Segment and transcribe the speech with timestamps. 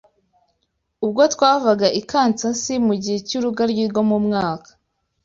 [1.05, 4.69] Ubwo twavaga i Kansasi, mu gihe cy’Urugaryi rwo mu mwaka